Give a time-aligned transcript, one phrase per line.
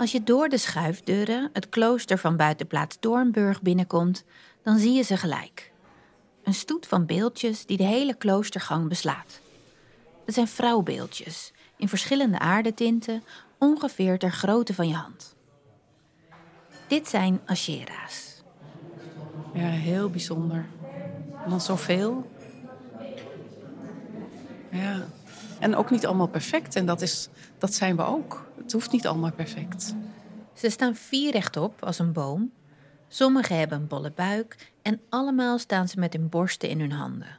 [0.00, 4.24] Als je door de schuifdeuren het klooster van buitenplaats Doornburg binnenkomt,
[4.62, 5.72] dan zie je ze gelijk.
[6.42, 9.40] Een stoet van beeldjes die de hele kloostergang beslaat.
[10.24, 13.22] Het zijn vrouwbeeldjes in verschillende aardetinten,
[13.58, 15.34] ongeveer ter grootte van je hand.
[16.86, 18.42] Dit zijn Ashera's.
[19.54, 20.66] Ja, heel bijzonder.
[21.44, 22.30] En dan zoveel.
[24.70, 25.06] Ja.
[25.60, 26.76] En ook niet allemaal perfect.
[26.76, 28.44] En dat, is, dat zijn we ook.
[28.62, 29.94] Het hoeft niet allemaal perfect.
[30.54, 32.50] Ze staan vier rechtop als een boom.
[33.08, 37.38] Sommigen hebben een bolle buik en allemaal staan ze met hun borsten in hun handen.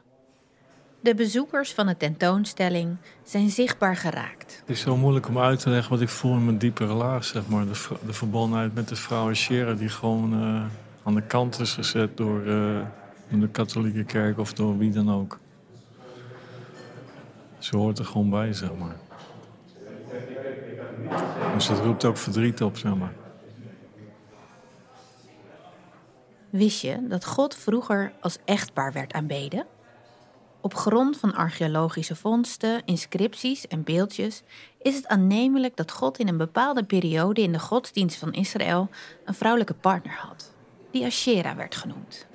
[1.00, 4.56] De bezoekers van de tentoonstelling zijn zichtbaar geraakt.
[4.60, 7.24] Het is zo moeilijk om uit te leggen wat ik voel in mijn diepere laag,
[7.24, 7.64] zeg maar.
[7.66, 10.64] De, de verbondenheid met de vrouw Scherer die gewoon uh,
[11.02, 12.80] aan de kant is gezet door, uh,
[13.28, 15.38] de katholieke kerk of door wie dan ook.
[17.62, 18.96] Ze hoort er gewoon bij, zeg maar.
[21.54, 23.12] Dus dat roept ook verdriet op, zeg maar.
[26.50, 29.66] Wist je dat God vroeger als echtpaar werd aanbeden?
[30.60, 34.42] Op grond van archeologische vondsten, inscripties en beeldjes
[34.78, 38.88] is het aannemelijk dat God in een bepaalde periode in de godsdienst van Israël
[39.24, 40.52] een vrouwelijke partner had,
[40.90, 42.26] die Asherah werd genoemd.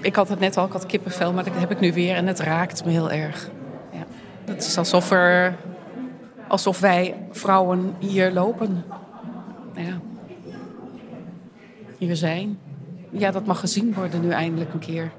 [0.00, 2.26] Ik had het net al, ik had kippenvel, maar dat heb ik nu weer en
[2.26, 3.50] het raakt me heel erg.
[4.50, 5.56] Het is alsof, er,
[6.48, 8.84] alsof wij vrouwen hier lopen.
[9.74, 10.00] Ja.
[11.98, 12.58] Hier zijn.
[13.10, 15.12] Ja, dat mag gezien worden nu eindelijk een keer.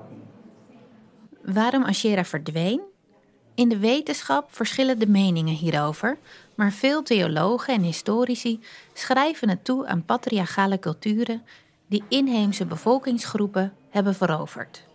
[1.41, 2.81] Waarom Asherah verdween?
[3.55, 6.17] In de wetenschap verschillen de meningen hierover,
[6.55, 8.59] maar veel theologen en historici
[8.93, 11.43] schrijven het toe aan patriarchale culturen
[11.88, 14.89] die inheemse bevolkingsgroepen hebben veroverd.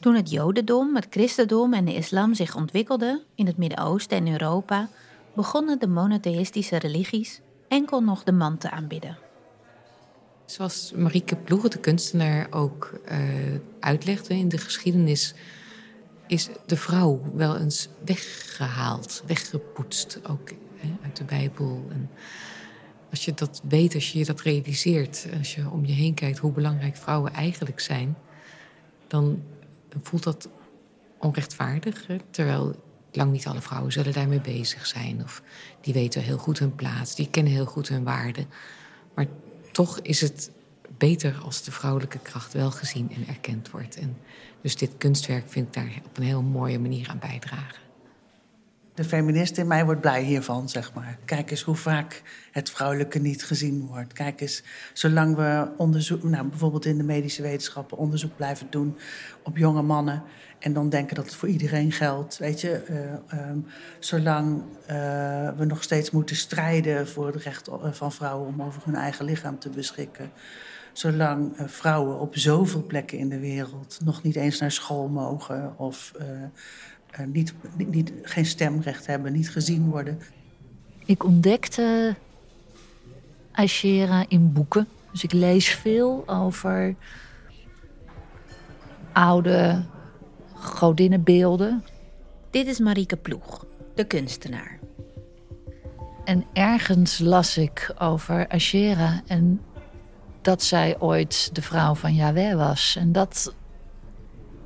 [0.00, 4.88] Toen het Jodendom, het Christendom en de islam zich ontwikkelden in het Midden-Oosten en Europa,
[5.34, 9.18] begonnen de monotheïstische religies enkel nog de man te aanbidden.
[10.44, 13.18] Zoals Marieke Ploegen, de kunstenaar, ook uh,
[13.80, 15.34] uitlegde in de geschiedenis,
[16.26, 21.86] is de vrouw wel eens weggehaald, weggepoetst, ook hè, uit de Bijbel.
[21.90, 22.10] En
[23.10, 26.38] als je dat weet, als je je dat realiseert, als je om je heen kijkt
[26.38, 28.16] hoe belangrijk vrouwen eigenlijk zijn,
[29.06, 29.42] dan
[30.02, 30.48] voelt dat
[31.18, 32.06] onrechtvaardig.
[32.30, 35.22] Terwijl lang niet alle vrouwen zullen daarmee bezig zijn.
[35.22, 35.42] Of
[35.80, 38.46] die weten heel goed hun plaats, die kennen heel goed hun waarde.
[39.14, 39.26] Maar
[39.72, 40.50] toch is het
[40.98, 43.96] beter als de vrouwelijke kracht wel gezien en erkend wordt.
[43.96, 44.16] En
[44.60, 47.85] dus dit kunstwerk vind ik daar op een heel mooie manier aan bijdragen.
[48.96, 51.18] De feminist in mij wordt blij hiervan, zeg maar.
[51.24, 54.12] Kijk eens hoe vaak het vrouwelijke niet gezien wordt.
[54.12, 54.62] Kijk eens,
[54.92, 58.98] zolang we onderzoek, nou, bijvoorbeeld in de medische wetenschappen onderzoek blijven doen
[59.42, 60.22] op jonge mannen.
[60.58, 62.38] En dan denken dat het voor iedereen geldt.
[62.38, 62.82] Weet je,
[63.30, 63.66] uh, um,
[63.98, 64.86] zolang uh,
[65.56, 69.24] we nog steeds moeten strijden voor het recht eh, van vrouwen om over hun eigen
[69.24, 70.30] lichaam te beschikken.
[70.92, 76.12] Zolang vrouwen op zoveel plekken in de wereld nog niet eens naar school mogen of
[77.24, 80.18] niet, niet, niet, geen stemrecht hebben, niet gezien worden.
[81.04, 82.14] Ik ontdekte
[83.52, 84.88] Ashera in boeken.
[85.12, 86.94] Dus ik lees veel over
[89.12, 89.84] oude
[90.54, 91.84] godinnenbeelden.
[92.50, 94.78] Dit is Marieke Ploeg, de kunstenaar.
[96.24, 99.60] En ergens las ik over Ashera en
[100.40, 102.96] dat zij ooit de vrouw van Yahweh was.
[102.98, 103.54] En dat,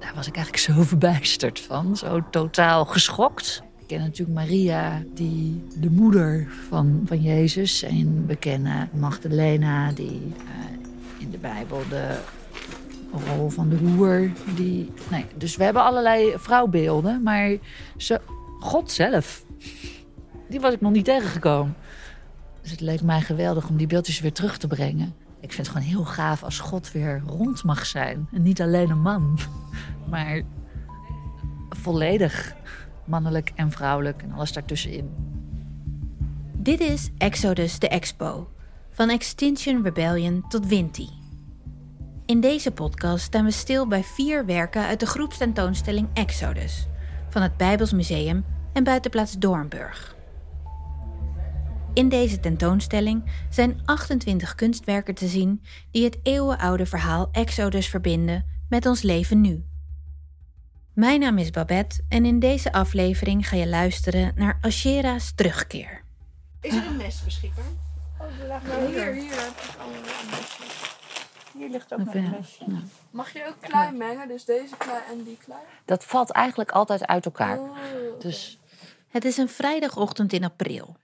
[0.01, 3.63] daar was ik eigenlijk zo verbijsterd van, zo totaal geschokt.
[3.79, 7.83] Ik ken natuurlijk Maria, die de moeder van, van Jezus.
[7.83, 12.19] En we kennen Magdalena, die uh, in de Bijbel de
[13.27, 14.31] rol van de hoer.
[14.55, 17.57] Die, nee, dus we hebben allerlei vrouwbeelden, maar
[18.61, 19.45] God zelf,
[20.49, 21.77] die was ik nog niet tegengekomen.
[22.63, 25.15] Dus het leek mij geweldig om die beeldjes weer terug te brengen.
[25.41, 28.29] Ik vind het gewoon heel gaaf als God weer rond mag zijn.
[28.33, 29.39] En niet alleen een man,
[30.11, 30.43] maar
[31.69, 32.55] volledig
[33.05, 35.11] mannelijk en vrouwelijk en alles daartussenin.
[36.53, 38.51] Dit is Exodus de Expo.
[38.91, 41.09] Van Extinction Rebellion tot Winti.
[42.27, 46.87] In deze podcast staan we stil bij vier werken uit de groepstentoonstelling Exodus
[47.29, 50.19] van het Bijbels Museum en buitenplaats Doornburg.
[51.93, 58.87] In deze tentoonstelling zijn 28 kunstwerken te zien die het eeuwenoude verhaal Exodus verbinden met
[58.87, 59.65] ons leven nu.
[60.95, 66.03] Mijn naam is Babette en in deze aflevering ga je luisteren naar Ashera's terugkeer.
[66.61, 67.65] Is er een mes beschikbaar?
[68.19, 68.27] Oh,
[68.87, 70.01] hier, hier heb ik allemaal
[70.31, 70.97] mesjes.
[71.59, 72.65] Hier ligt ook nog een mesje.
[73.11, 74.29] Mag je ook klei mengen?
[74.29, 75.61] Dus deze klei en die klei?
[75.85, 77.59] Dat valt eigenlijk altijd uit elkaar.
[77.59, 77.77] Oh,
[78.19, 78.59] Dus
[79.09, 80.97] Het is een vrijdagochtend in april.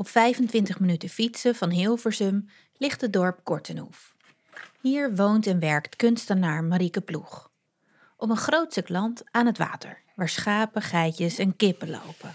[0.00, 4.14] Op 25 minuten fietsen van Hilversum ligt het dorp Kortenhoef.
[4.80, 7.50] Hier woont en werkt kunstenaar Marieke Ploeg.
[8.16, 12.34] Op een groot stuk land aan het water, waar schapen, geitjes en kippen lopen.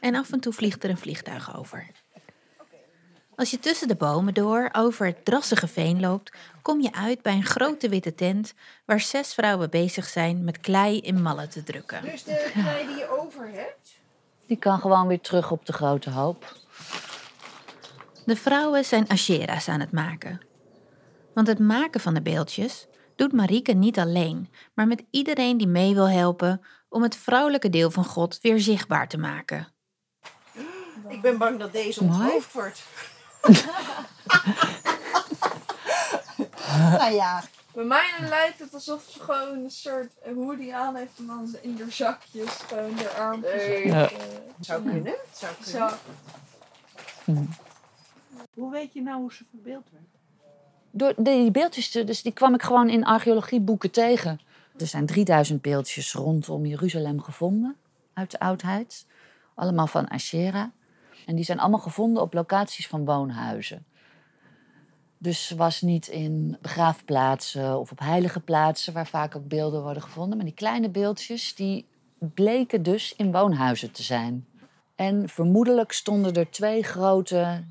[0.00, 1.90] En af en toe vliegt er een vliegtuig over.
[3.34, 6.32] Als je tussen de bomen door over het drassige veen loopt,
[6.62, 8.54] kom je uit bij een grote witte tent
[8.84, 12.02] waar zes vrouwen bezig zijn met klei in mallen te drukken.
[12.02, 13.98] Dus de klei die je over hebt?
[14.46, 16.59] Die kan gewoon weer terug op de grote hoop.
[18.24, 20.40] De vrouwen zijn ashera's aan het maken.
[21.34, 22.86] Want het maken van de beeldjes
[23.16, 27.90] doet Marieke niet alleen, maar met iedereen die mee wil helpen om het vrouwelijke deel
[27.90, 29.68] van God weer zichtbaar te maken.
[31.08, 32.82] Ik ben bang dat deze onthoofd wordt.
[36.98, 37.42] nou ja.
[37.72, 41.58] Bij mij lijkt het alsof ze gewoon een soort hoodie aan heeft en dan ze
[41.62, 43.52] in haar zakjes gewoon de armpjes.
[43.52, 43.86] Nee.
[43.86, 44.10] Ja.
[44.60, 45.14] Zou kunnen.
[45.32, 45.90] Zou kunnen.
[47.26, 47.46] Zo.
[48.54, 50.04] Hoe weet je nou hoe ze verbeeld werd?
[50.90, 54.40] Door die beeldjes, dus die kwam ik gewoon in archeologieboeken tegen.
[54.76, 57.76] Er zijn 3000 beeldjes rondom Jeruzalem gevonden
[58.12, 59.06] uit de oudheid.
[59.54, 60.68] Allemaal van Asherah.
[61.26, 63.84] En die zijn allemaal gevonden op locaties van woonhuizen.
[65.18, 70.02] Dus ze was niet in begraafplaatsen of op heilige plaatsen waar vaak ook beelden worden
[70.02, 70.36] gevonden.
[70.36, 71.86] Maar die kleine beeldjes die
[72.18, 74.46] bleken dus in woonhuizen te zijn.
[74.94, 77.64] En vermoedelijk stonden er twee grote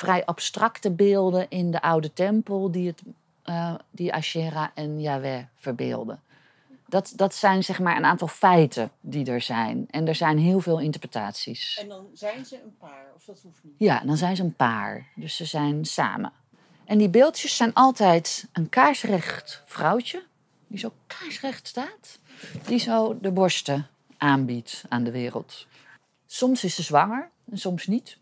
[0.00, 3.02] vrij abstracte beelden in de oude tempel die, het,
[3.42, 6.20] eh, die Asherah en Yahweh verbeelden.
[6.86, 9.86] Dat, dat zijn zeg maar een aantal feiten die er zijn.
[9.90, 11.78] En er zijn heel veel interpretaties.
[11.80, 13.74] En dan zijn ze een paar, of dat hoeft niet.
[13.76, 15.06] Ja, dan zijn ze een paar.
[15.14, 16.32] Dus ze zijn samen.
[16.84, 20.22] En die beeldjes zijn altijd een kaarsrecht vrouwtje,
[20.66, 22.18] die zo kaarsrecht staat,
[22.66, 25.66] die zo de borsten aanbiedt aan de wereld.
[26.26, 28.18] Soms is ze zwanger en soms niet.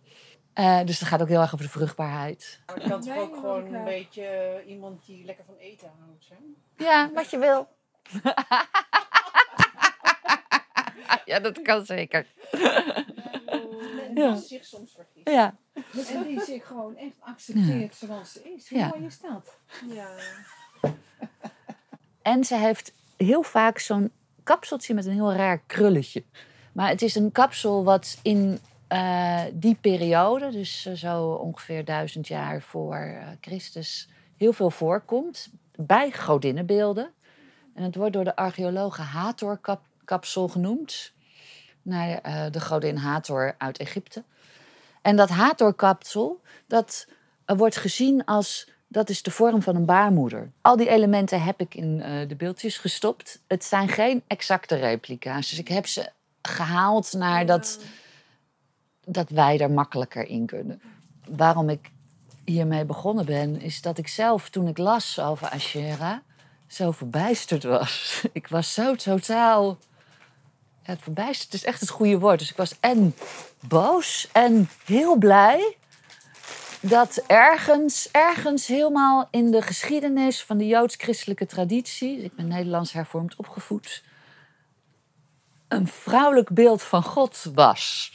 [0.58, 2.60] Eh, dus het gaat ook heel erg over de vruchtbaarheid.
[2.66, 6.24] Maar het kan toch ook dat gewoon een beetje iemand die lekker van eten houdt
[6.24, 6.54] zijn?
[6.76, 7.68] Ja, wat je wil.
[11.24, 12.26] ja, dat kan zeker.
[12.50, 14.36] En die Ja.
[14.36, 15.28] zich soms vergist.
[15.28, 15.56] Ja.
[16.14, 18.68] En die zich gewoon echt accepteert zoals ze is.
[18.68, 18.88] Hoe Ja.
[18.88, 19.56] mooi is dat?
[19.94, 20.08] Ja.
[22.22, 24.12] En ze heeft heel vaak zo'n
[24.42, 26.24] kapseltje met een heel raar krulletje.
[26.72, 28.58] Maar het is een kapsel wat in
[28.88, 35.48] eh, die periode, dus eh, zo ongeveer duizend jaar voor eh, Christus, heel veel voorkomt
[35.76, 37.10] bij godinnenbeelden.
[37.74, 41.12] En het wordt door de archeologen Hathor-kapsel genoemd,
[41.82, 42.20] naar
[42.50, 44.22] de godin Hathor uit Egypte.
[45.02, 47.08] En dat Hathor-kapsel, dat
[47.44, 50.50] wordt gezien als dat is de vorm van een baarmoeder.
[50.60, 51.98] Al die elementen heb ik in
[52.28, 53.40] de beeldjes gestopt.
[53.46, 55.50] Het zijn geen exacte replica's.
[55.50, 56.10] Dus ik heb ze
[56.42, 57.78] gehaald naar dat,
[59.08, 60.80] dat wij er makkelijker in kunnen.
[61.28, 61.90] Waarom ik
[62.44, 66.16] hiermee begonnen ben, is dat ik zelf toen ik las over Asherah
[66.66, 68.22] zo verbijsterd was.
[68.32, 69.78] Ik was zo totaal.
[70.82, 72.38] Ja, verbijsterd is echt het goede woord.
[72.38, 73.14] Dus ik was en
[73.60, 75.76] boos en heel blij
[76.80, 83.36] dat ergens, ergens helemaal in de geschiedenis van de joods-christelijke traditie, ik ben Nederlands hervormd
[83.36, 84.02] opgevoed,
[85.68, 88.12] een vrouwelijk beeld van God was.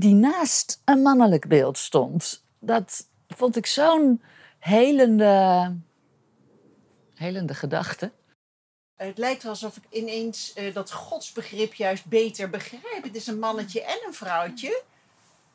[0.00, 2.44] Die naast een mannelijk beeld stond.
[2.58, 4.22] Dat vond ik zo'n
[4.58, 5.76] helende,
[7.14, 8.12] helende gedachte.
[8.96, 13.02] Het lijkt wel alsof ik ineens eh, dat godsbegrip juist beter begrijp.
[13.02, 14.82] Het is een mannetje en een vrouwtje.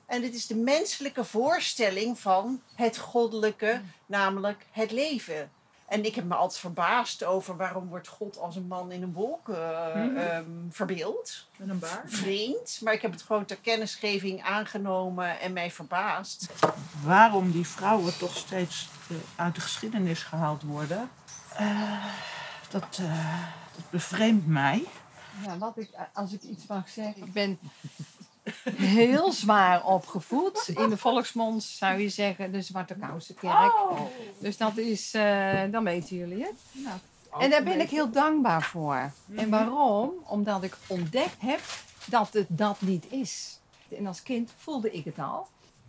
[0.06, 5.52] En dit is de menselijke voorstelling van het goddelijke, namelijk het leven.
[5.86, 9.14] En ik heb me altijd verbaasd over waarom wordt God als een man in een
[9.14, 11.48] wolk ehm, verbeeld.
[11.56, 12.14] Met een baard.
[12.14, 16.54] Vreemd, maar ik heb het gewoon ter kennisgeving aangenomen en mij verbaasd.
[17.04, 21.10] Waarom die vrouwen toch steeds eh, uit de geschiedenis gehaald worden,
[21.56, 22.06] eh,
[22.70, 23.44] dat, eh,
[23.76, 24.86] dat bevreemdt mij.
[25.44, 27.60] Ja, wat ik, als ik iets mag zeggen, ik ben
[28.76, 30.68] heel zwaar opgevoed.
[30.76, 33.74] In de volksmond zou je zeggen de Zwarte Kousenkerk.
[34.40, 36.56] Dus dat is, eh, dan weten jullie het.
[37.40, 39.12] En daar ben ik heel dankbaar voor.
[39.36, 40.12] En waarom?
[40.24, 41.60] Omdat ik ontdekt heb
[42.06, 43.60] dat het dat niet is.
[43.98, 45.48] En als kind voelde ik het al.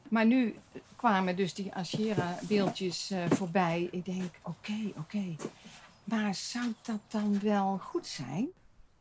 [0.08, 0.54] Maar nu
[0.96, 3.88] kwamen dus die Ashera-beeldjes eh, voorbij.
[3.90, 5.36] Ik denk, oké, oké.
[6.04, 8.48] Maar zou dat dan wel goed zijn?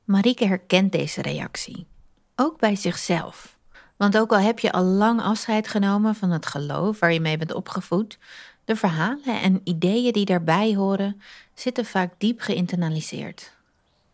[0.04, 1.88] Marieke herkent deze reactie.
[2.36, 3.58] Ook bij zichzelf.
[3.98, 7.38] Want ook al heb je al lang afscheid genomen van het geloof waar je mee
[7.38, 8.18] bent opgevoed,
[8.66, 11.22] de verhalen en ideeën die daarbij horen
[11.54, 13.55] zitten vaak diep geïnternaliseerd.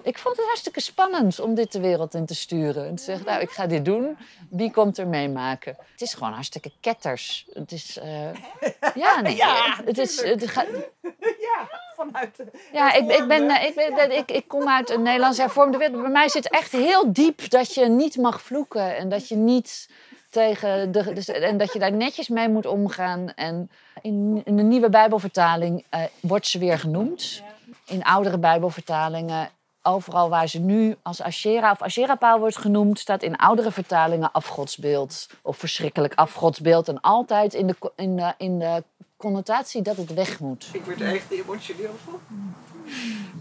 [0.03, 2.88] Ik vond het hartstikke spannend om dit de wereld in te sturen.
[2.88, 4.17] En te zeggen, nou, ik ga dit doen.
[4.50, 5.75] Wie komt er meemaken?
[5.91, 7.48] Het is gewoon hartstikke ketters.
[7.53, 7.98] Het is...
[7.98, 8.29] Uh...
[8.96, 9.36] Ja, nee.
[9.36, 10.22] Ja, het is...
[10.22, 10.67] Het gaat...
[11.22, 15.01] Ja, vanuit de Ja, ik, ik, ben, eh, ik, ben, ik, ik kom uit een
[15.01, 16.01] Nederlands hervormde wereld.
[16.01, 18.98] Bij mij zit echt heel diep dat je niet mag vloeken.
[18.98, 19.89] En dat je niet
[20.29, 21.13] tegen de...
[21.13, 23.34] Dus, en dat je daar netjes mee moet omgaan.
[23.34, 23.70] En
[24.01, 27.43] in, in de nieuwe Bijbelvertaling eh, wordt ze weer genoemd.
[27.86, 29.50] In oudere Bijbelvertalingen...
[29.83, 33.00] Overal waar ze nu als Asherah of Asherah-paal wordt genoemd...
[33.00, 35.29] staat in oudere vertalingen afgodsbeeld.
[35.41, 36.88] Of verschrikkelijk afgodsbeeld.
[36.88, 37.93] En altijd in de, co-
[38.38, 38.83] in de,
[39.17, 40.69] connotatie dat het weg moet.
[40.73, 42.19] Ik word er echt emotioneel van.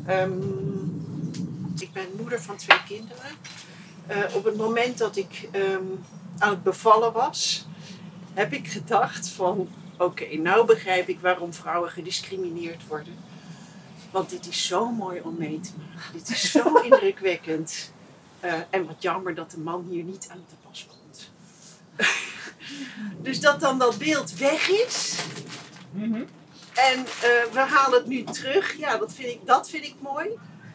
[0.07, 0.33] Ehm,
[1.79, 3.31] ik ben moeder van twee kinderen.
[4.07, 5.85] Eh, op het moment dat ik ehm,
[6.39, 7.67] aan het bevallen was,
[8.35, 9.69] heb ik gedacht van...
[9.99, 13.15] Oké, nou begrijp ik waarom vrouwen gediscrimineerd worden.
[14.11, 16.13] Want dit is zo mooi om mee te maken.
[16.13, 17.93] Dit is zo indrukwekkend.
[18.41, 21.31] Eh, en wat jammer dat de man hier niet aan te pas komt.
[23.27, 25.19] dus dat dan dat beeld weg is.
[26.75, 28.79] En eh, we halen het nu terug.
[28.79, 30.29] Ja, dat vind, ik, dat vind ik mooi.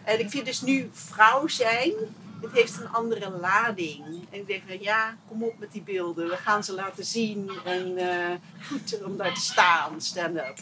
[0.03, 1.93] En ik vind dus nu vrouw zijn,
[2.41, 4.05] het heeft een andere lading.
[4.31, 6.27] En ik denk, van, ja, kom op met die beelden.
[6.27, 7.51] We gaan ze laten zien.
[7.65, 8.35] En eh,
[8.67, 10.57] goed om daar te staan, stand up.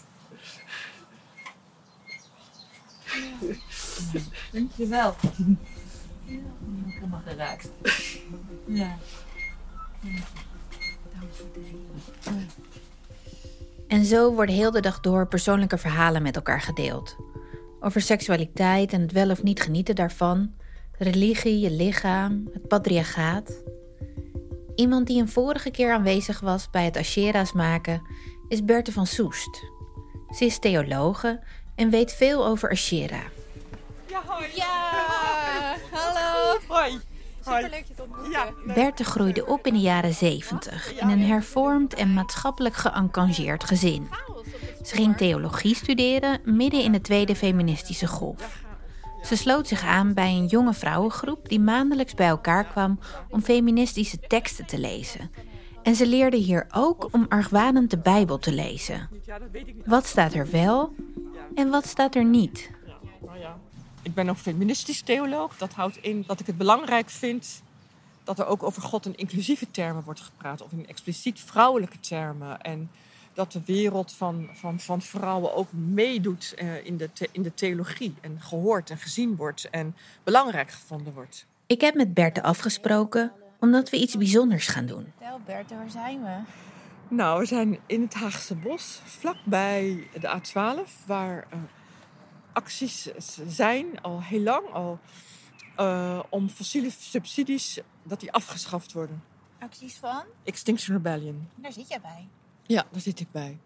[4.51, 5.15] Dankjewel.
[6.25, 6.39] Ja,
[6.86, 7.70] helemaal geraakt.
[8.65, 8.98] Ja.
[13.88, 17.15] En zo worden heel de dag door persoonlijke verhalen met elkaar gedeeld.
[17.79, 20.53] Over seksualiteit en het wel of niet genieten daarvan,
[20.98, 23.63] religie, je lichaam, het patriarchaat.
[24.75, 28.01] Iemand die een vorige keer aanwezig was bij het Ashera's maken
[28.48, 29.63] is Berthe van Soest.
[30.36, 31.43] Ze is theologe
[31.75, 33.22] en weet veel over Ashera.
[34.56, 36.60] Ja, hallo.
[36.68, 37.00] Hoi.
[37.39, 38.32] Superleuk je te ontmoeten.
[38.32, 44.08] Ja, Berthe groeide op in de jaren 70 in een hervormd en maatschappelijk geëngageerd gezin.
[44.84, 48.62] Ze ging theologie studeren midden in de tweede feministische golf.
[49.24, 53.00] Ze sloot zich aan bij een jonge vrouwengroep die maandelijks bij elkaar kwam
[53.30, 55.32] om feministische teksten te lezen.
[55.84, 59.10] En ze leerde hier ook om argwanend de Bijbel te lezen.
[59.86, 60.96] Wat staat er wel
[61.55, 62.69] en wat staat er niet?
[63.19, 63.57] Nou ja,
[64.01, 65.57] ik ben ook feministisch theoloog.
[65.57, 67.62] Dat houdt in dat ik het belangrijk vind
[68.24, 70.62] dat er ook over God in inclusieve termen wordt gepraat.
[70.62, 72.62] Of in expliciet vrouwelijke termen.
[72.62, 72.89] En
[73.33, 78.15] dat de wereld van, van, van vrouwen ook meedoet eh, in, de in de theologie.
[78.22, 81.45] En gehoord en gezien wordt en belangrijk gevonden wordt.
[81.65, 85.13] Ik heb met Berthe afgesproken omdat we iets bijzonders gaan doen.
[85.19, 86.36] Tel Bert, waar zijn we?
[87.13, 91.60] Nou, we zijn in het Haagse Bos, vlakbij de A12, waar eh,
[92.53, 93.10] acties
[93.48, 95.00] zijn al heel lang al
[95.75, 99.24] eh, om fossiele subsidies dat die afgeschaft worden.
[99.60, 100.24] Acties van?
[100.43, 101.50] Extinction Rebellion.
[101.55, 102.27] Daar zit jij bij.
[102.63, 103.58] Ja, daar zit ik bij.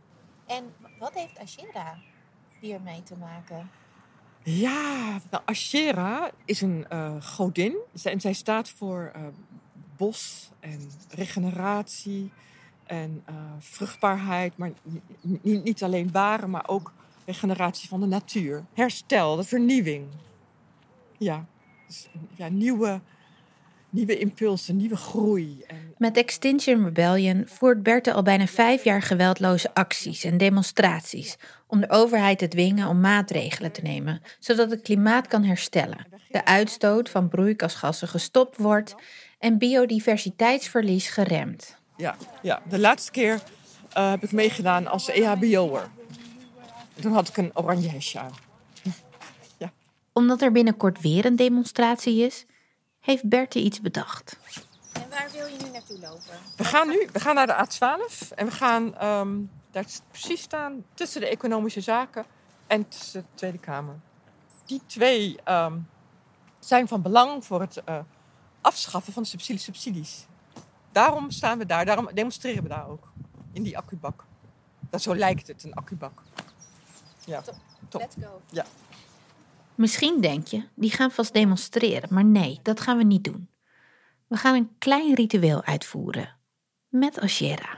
[0.45, 1.97] En wat heeft Ashera
[2.59, 3.69] hiermee te maken?
[4.43, 7.77] Ja, nou, Ashera is een eh, godin.
[8.03, 9.11] En zij staat voor
[9.97, 12.31] bos en regeneratie
[12.87, 14.57] en eh, vruchtbaarheid.
[14.57, 14.71] Maar
[15.21, 16.93] ni- ni- niet alleen baren, maar ook
[17.25, 18.63] regeneratie van de natuur.
[18.73, 20.05] Herstel, de vernieuwing.
[21.17, 21.45] Ja,
[21.87, 23.01] dus, ja nieuwe,
[23.89, 25.65] nieuwe impulsen, nieuwe groei.
[25.97, 31.89] Met Extinction Rebellion voert Berthe al bijna vijf jaar geweldloze acties en demonstraties om de
[31.89, 37.29] overheid te dwingen om maatregelen te nemen, zodat het klimaat kan herstellen, de uitstoot van
[37.29, 38.95] broeikasgassen gestopt wordt
[39.39, 41.77] en biodiversiteitsverlies geremd.
[41.97, 43.41] Ja, ja, de laatste keer
[43.93, 45.89] eh, heb ik meegedaan als EHBO'er.
[47.01, 48.31] Toen had ik een oranje hesje aan.
[50.13, 52.45] Omdat er binnenkort weer een demonstratie is,
[52.99, 54.39] heeft Berthe iets bedacht.
[54.93, 56.23] En waar wil je nu naartoe lopen?
[56.57, 59.37] We gaan nu we gaan naar de A12 en we gaan ehm,
[59.71, 62.25] daar precies staan tussen de economische zaken
[62.67, 63.99] en tussen de Tweede Kamer.
[64.65, 65.77] Die twee ehm,
[66.59, 67.99] zijn van belang voor het eh,
[68.61, 70.25] afschaffen van de subsidie- subsidies.
[70.91, 73.11] Daarom staan we daar, daarom demonstreren we daar ook.
[73.51, 74.23] In die accubak.
[74.89, 76.21] Dat zo lijkt het, een accubak.
[77.25, 77.41] Ja,
[77.89, 78.01] top.
[78.01, 78.61] Let's go.
[79.75, 83.49] Misschien denk je, die gaan vast demonstreren, maar nee, dat gaan we niet doen.
[84.27, 86.35] We gaan een klein ritueel uitvoeren.
[86.87, 87.69] Met Ashera.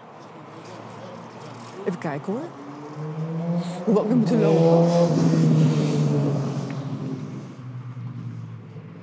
[1.86, 2.50] Even kijken hoor.
[3.86, 5.16] Hoe we ook moeten lopen.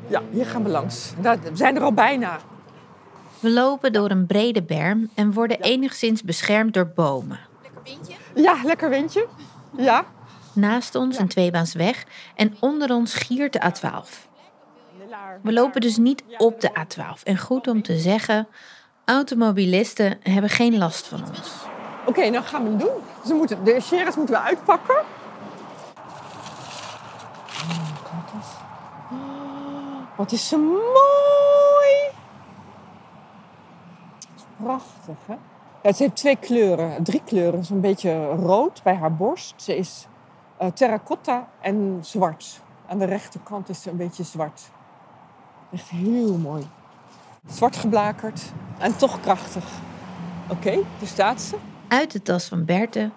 [0.09, 1.13] Ja, hier gaan we langs.
[1.21, 2.39] Daar- We zijn er al bijna.
[3.41, 7.41] We lopen door een brede berm en worden enigszins beschermd door bomen.
[7.63, 8.15] Lekker windje.
[8.35, 9.27] Ja, lekker windje.
[9.77, 10.05] Ja.
[10.53, 14.27] Naast ons een tweebaansweg en onder ons giert de A12.
[15.43, 17.23] We lopen dus niet op de A12.
[17.23, 18.49] En goed om te zeggen,
[19.05, 21.53] automobilisten hebben geen last van ons.
[22.01, 23.03] Oké, okay, nou gaan we het doen.
[23.25, 24.97] We moeten, de Sheras moeten we uitpakken.
[29.11, 32.15] Oh, wat is ze mooi!
[34.19, 35.35] Dat is prachtig, hè?
[35.83, 37.65] Ja, ze heeft twee kleuren, drie kleuren.
[37.65, 39.55] Zo'n beetje rood bij haar borst.
[39.57, 40.07] Ze is
[40.63, 42.61] uh, terracotta en zwart.
[42.89, 44.71] Aan de rechterkant is ze een beetje zwart.
[45.73, 46.69] Echt heel mooi.
[47.47, 49.65] Zwart geblakerd en toch krachtig.
[50.49, 51.57] Oké, okay, daar staat ze.
[51.89, 53.11] Uit de tas van Berthe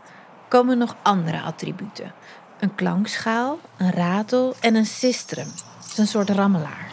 [0.48, 2.14] komen nog andere attributen.
[2.60, 5.48] Een klankschaal, een ratel en een sistrum.
[5.78, 6.92] Het is een soort rammelaar.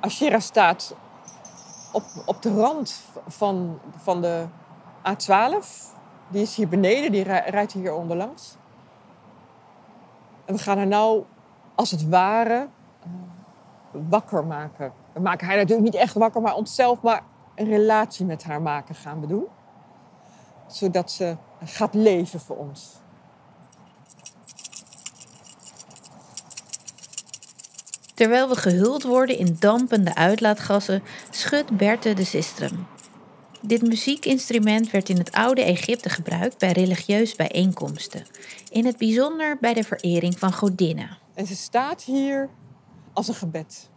[0.00, 0.94] Ashera staat
[1.92, 4.44] op, op de rand van, van de
[5.08, 5.66] A12.
[6.28, 8.56] Die is hier beneden, die rijdt hier onderlangs.
[10.44, 11.24] En we gaan haar nou,
[11.74, 12.68] als het ware,
[13.02, 13.10] eh,
[14.08, 14.92] wakker maken.
[15.12, 17.22] We maken haar natuurlijk niet echt wakker, maar onszelf, maar
[17.54, 19.44] een relatie met haar maken gaan we doen.
[20.66, 23.01] Zodat ze gaat leven voor ons.
[28.14, 32.86] Terwijl we gehuld worden in dampende uitlaatgassen, schudt Berthe de sistrum.
[33.60, 38.26] Dit muziekinstrument werd in het oude Egypte gebruikt bij religieuze bijeenkomsten.
[38.70, 41.18] In het bijzonder bij de verering van godinnen.
[41.34, 42.48] En ze staat hier
[43.12, 43.90] als een gebed.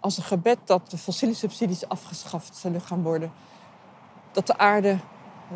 [0.00, 3.32] Als een gebed dat de fossiele subsidies afgeschaft zullen gaan worden.
[4.32, 4.98] Dat de aarde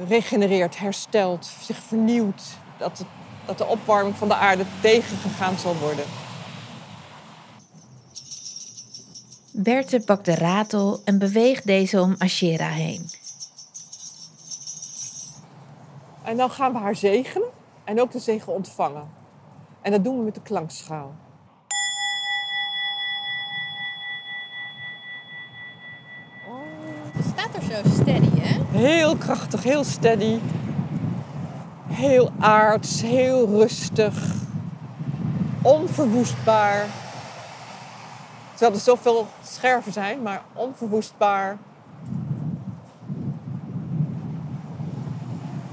[0.08, 2.42] regenereert, herstelt, zich vernieuwt.
[2.78, 3.04] Dat,
[3.46, 6.04] dat de opwarming van de aarde tegengegaan zal worden.
[9.54, 13.10] Berthe pakt de ratel en beweegt deze om Ashera heen.
[16.22, 17.48] En dan gaan we haar zegenen
[17.84, 19.08] en ook de zegen ontvangen.
[19.80, 21.14] En dat doen we met de klankschaal.
[27.12, 28.78] Het staat er zo steady, hè?
[28.78, 30.38] Heel krachtig, heel steady.
[31.86, 34.34] Heel aards, heel rustig.
[35.62, 37.01] Onverwoestbaar.
[38.62, 41.58] Terwijl er zoveel scherven zijn, maar onverwoestbaar.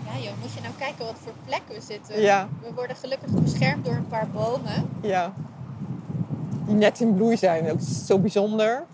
[0.06, 2.22] Ja joh, moet je nou kijken wat voor plek we zitten.
[2.22, 2.48] Ja.
[2.62, 4.90] We worden gelukkig beschermd door een paar bomen.
[5.02, 5.34] Ja.
[6.66, 7.66] Die net in bloei zijn.
[7.66, 8.86] Dat is zo bijzonder.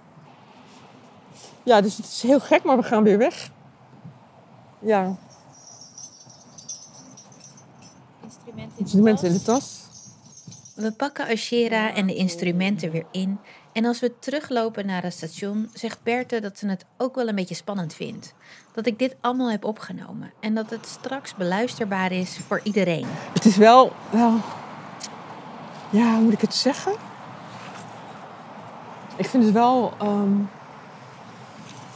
[1.63, 3.51] Ja, dus het is heel gek, maar we gaan weer weg.
[4.79, 5.15] Ja.
[8.23, 9.83] Instrumenten in, Instrumenten in de tas.
[10.75, 13.39] We pakken Ashera en de instrumenten weer in.
[13.75, 17.35] En als we teruglopen naar het station, zegt Berthe dat ze het ook wel een
[17.35, 18.33] beetje spannend vindt.
[18.73, 23.05] Dat ik dit allemaal heb opgenomen en dat het straks beluisterbaar is voor iedereen.
[23.33, 24.39] Het is wel, wel
[25.89, 26.91] ja, hoe moet ik het zeggen?
[29.15, 30.49] Ik vind het wel um,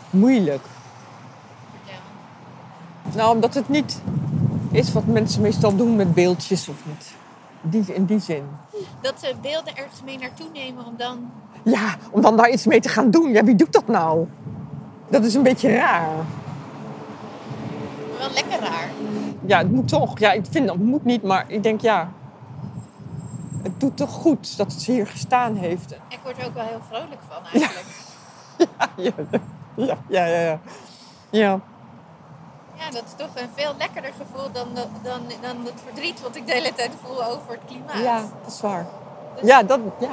[0.10, 0.66] moeilijk.
[1.86, 1.98] Ja.
[3.16, 4.02] Nou, omdat het niet
[4.72, 7.12] is wat mensen meestal doen met beeldjes of met
[7.62, 8.44] die, in die zin.
[9.02, 11.32] Dat ze beelden ergens mee naartoe nemen om dan...
[11.64, 13.32] Ja, om dan daar iets mee te gaan doen.
[13.32, 14.28] Ja, wie doet dat nou?
[15.10, 16.10] Dat is een beetje raar.
[18.18, 18.90] Wel lekker raar.
[19.46, 20.20] Ja, het moet toch.
[20.20, 22.12] Ja, ik vind dat moet niet, maar ik denk ja.
[23.62, 25.92] Het doet toch goed dat het hier gestaan heeft.
[25.92, 27.88] Ik word er ook wel heel vrolijk van eigenlijk.
[28.96, 29.16] Ja,
[29.76, 30.26] ja, ja, ja.
[30.26, 30.40] ja.
[30.42, 30.60] ja.
[31.30, 31.60] Ja,
[32.92, 36.46] dat is toch een veel lekkerder gevoel dan, de- dan, dan het verdriet wat ik
[36.48, 37.98] de hele tijd voel over het klimaat.
[38.04, 38.86] Ja, dat is waar.
[39.44, 40.10] Ja, dat, ja.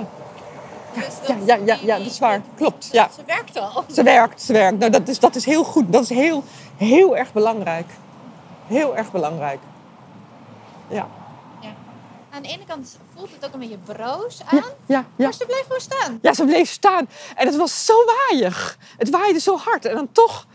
[0.95, 2.41] Dus Ja, dat- ja, ja, ja, die- dat is waar.
[2.57, 3.09] Klopt, ja.
[3.15, 3.85] Ze werkt al.
[3.93, 4.79] Ze werkt, ze werkt.
[4.79, 5.93] Nou, dat is, dat is heel goed.
[5.93, 6.45] Dat is heel,
[6.77, 7.91] heel erg belangrijk.
[8.67, 9.59] Heel erg belangrijk.
[10.89, 11.07] Ja.
[12.31, 14.63] Aan de ene kant voelt het ook een beetje broos aan.
[14.87, 15.25] Ja, ja.
[15.25, 16.19] Maar ze bleef gewoon staan.
[16.23, 17.09] Ja, ze bleef staan.
[17.35, 18.79] En het was zo waaiig.
[18.97, 19.85] Het waaide zo hard.
[19.85, 20.47] En dan toch,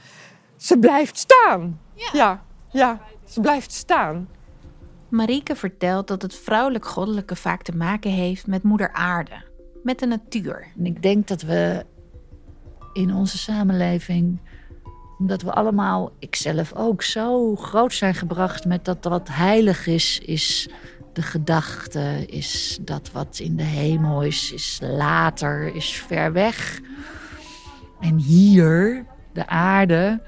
[0.61, 1.79] ze blijft staan.
[1.93, 2.09] Ja.
[2.13, 3.01] Ja, ja.
[3.25, 4.29] Ze blijft staan.
[5.09, 9.43] Marieke vertelt dat het vrouwelijk-goddelijke vaak te maken heeft met moeder aarde,
[9.83, 10.67] met de natuur.
[10.77, 11.85] En ik denk dat we
[12.93, 14.39] in onze samenleving,
[15.19, 20.69] omdat we allemaal, ikzelf ook, zo groot zijn gebracht met dat wat heilig is, is
[21.13, 26.79] de gedachte, is dat wat in de hemel is, is later, is ver weg.
[27.99, 30.21] En hier, de aarde,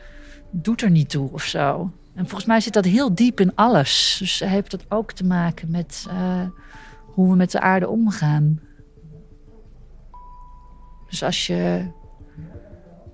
[0.54, 1.92] doet er niet toe of zo.
[2.14, 4.16] En volgens mij zit dat heel diep in alles.
[4.20, 6.48] Dus heeft dat ook te maken met eh,
[7.06, 8.60] hoe we met de aarde omgaan.
[11.10, 11.86] Dus als je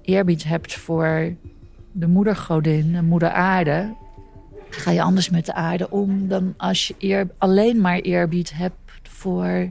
[0.01, 1.35] eerbied hebt voor
[1.91, 3.95] de moedergodin, de moeder aarde,
[4.69, 8.77] ga je anders met de aarde om dan als je eer, alleen maar eerbied hebt
[9.03, 9.69] voor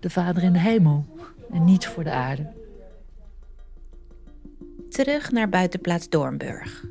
[0.00, 1.04] de vader in de hemel.
[1.52, 2.61] en niet voor de aarde.
[4.92, 6.84] Terug naar buitenplaats Doornburg.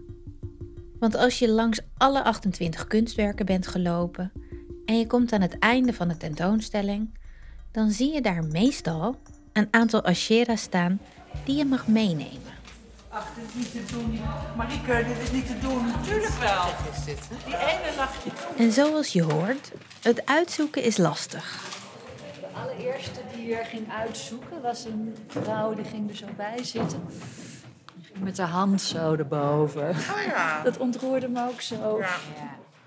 [0.99, 4.31] Want als je langs alle 28 kunstwerken bent gelopen
[4.85, 7.17] en je komt aan het einde van de tentoonstelling,
[7.71, 9.15] dan zie je daar meestal
[9.53, 10.99] een aantal Ashera's staan
[11.45, 12.53] die je mag meenemen.
[13.09, 14.19] Ach, dit is niet te doen.
[14.57, 15.85] Marieke, dit is niet te doen.
[15.85, 16.63] Natuurlijk wel.
[16.93, 18.29] Is dit, Die ene nachtje.
[18.57, 21.69] En zoals je hoort, het uitzoeken is lastig.
[22.39, 27.01] De allereerste die er ging uitzoeken was een vrouw die ging er zo bij zitten.
[28.19, 29.89] Met haar hand zo erboven.
[29.89, 30.61] Oh ja.
[30.63, 31.99] Dat ontroerde me ook zo.
[31.99, 32.17] Ja.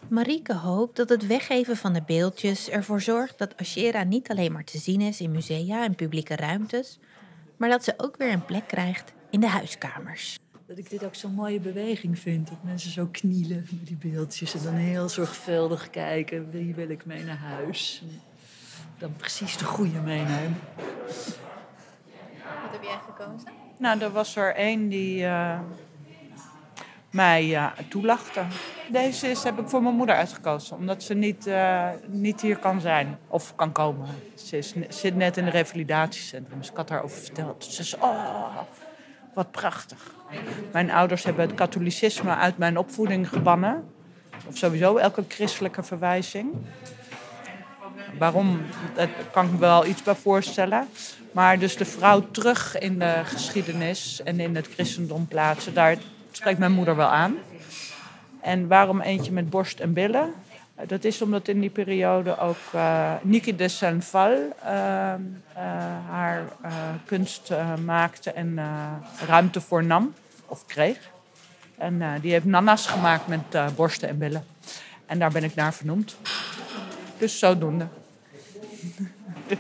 [0.09, 4.65] Marieke hoopt dat het weggeven van de beeldjes ervoor zorgt dat Ashera niet alleen maar
[4.65, 6.99] te zien is in musea en publieke ruimtes,
[7.57, 10.39] maar dat ze ook weer een plek krijgt in de huiskamers.
[10.67, 12.49] Dat ik dit ook zo'n mooie beweging vind.
[12.49, 16.51] Dat mensen zo knielen met die beeldjes en dan heel zorgvuldig kijken.
[16.51, 18.03] Wie wil ik mee naar huis?
[18.03, 18.21] En
[18.99, 20.61] dan precies de goede meenemen.
[22.63, 23.64] Wat heb jij gekozen?
[23.77, 25.59] Nou, er was er één die eh,
[27.11, 28.41] mij ja, toelachte.
[28.89, 32.81] Deze is, heb ik voor mijn moeder uitgekozen, omdat ze niet, eh, niet hier kan
[32.81, 34.09] zijn of kan komen.
[34.35, 37.65] Ze is, zit net in een revalidatiecentrum, dus ik had haar over verteld.
[37.65, 38.59] Ze zei, oh,
[39.35, 40.15] wat prachtig.
[40.73, 43.93] Mijn ouders hebben het katholicisme uit mijn opvoeding gebannen.
[44.47, 46.53] Of sowieso elke christelijke verwijzing.
[48.19, 48.61] Waarom,
[48.95, 50.89] daar kan ik me wel iets bij voorstellen.
[51.33, 55.97] Maar dus de vrouw terug in de geschiedenis en in het christendom plaatsen, daar
[56.31, 57.37] spreekt mijn moeder wel aan.
[58.41, 60.35] En waarom eentje met borst en billen?
[60.87, 65.19] Dat is omdat in die periode ook eh Niki de Saint-Val eh, eh,
[66.09, 66.73] haar eh,
[67.05, 67.53] kunst
[67.85, 68.59] maakte en
[69.27, 70.15] ruimte voor nam,
[70.47, 70.99] of kreeg.
[71.79, 74.45] En die heeft nana's gemaakt met borsten en billen.
[75.07, 76.17] En daar ben ik naar vernoemd.
[77.19, 77.87] Dus zodoende.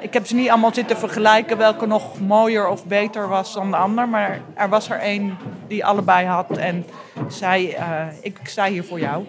[0.00, 3.76] Ik heb ze niet allemaal zitten vergelijken welke nog mooier of beter was dan de
[3.76, 4.08] ander.
[4.08, 5.36] Maar er was er één
[5.68, 6.84] die allebei had en
[7.28, 9.24] zei, eh, ik sta hier voor jou.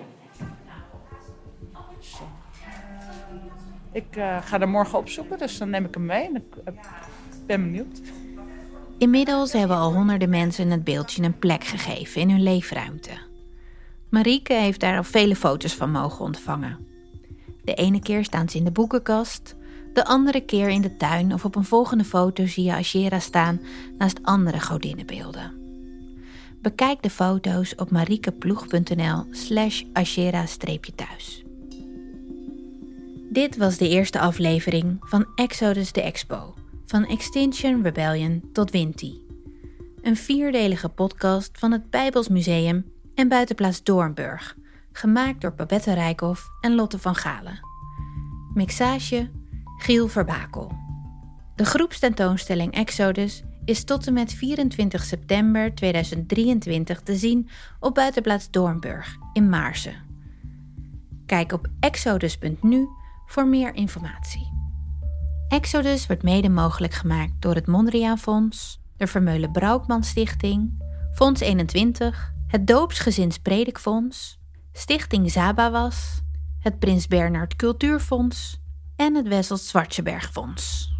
[3.91, 6.25] Ik eh, ga er morgen opzoeken, dus dan neem ik hem mee.
[6.25, 6.73] En ik eh,
[7.45, 8.01] ben benieuwd.
[8.97, 13.11] Inmiddels hebben al honderden mensen het beeldje een plek gegeven in hun leefruimte.
[14.13, 16.77] Marieke heeft daar al vele foto's van mogen ontvangen.
[17.63, 19.55] De ene keer staan ze in de boekenkast,
[19.93, 23.61] de andere keer in de tuin of op een volgende foto zie je Ashera staan
[23.97, 25.51] naast andere godinnenbeelden.
[26.61, 31.43] Bekijk de foto's op mariekeploeg.nl slash ashera-thuis.
[33.29, 36.53] Dit was de eerste aflevering van Exodus de Expo,
[36.85, 39.21] van Extinction Rebellion tot Winti.
[40.01, 44.55] Een vierdelige podcast van het Bijbels Museum en buitenplaats Doornburg,
[44.91, 47.59] gemaakt door Babette Rijkhoff en Lotte van Galen.
[48.53, 49.29] Mixage
[49.77, 50.71] Giel Verbakel.
[51.55, 57.49] De groepstentoonstelling Exodus is tot en met 24 september 2023 te zien
[57.79, 59.95] op buitenplaats Doornburg in Maarsen.
[61.25, 62.87] Kijk op exodus.nu
[63.25, 64.51] voor meer informatie.
[65.47, 72.32] Exodus wordt mede mogelijk gemaakt door het Mondriaan Fonds, de Vermeulen Braukman Stichting, Fonds 21,
[72.53, 74.39] het Doopsgezins Predikfonds,
[74.73, 76.21] Stichting Zabawas,
[76.59, 78.61] het Prins Bernhard Cultuurfonds
[78.95, 80.92] en het Wessels Zwartseberg Fonds.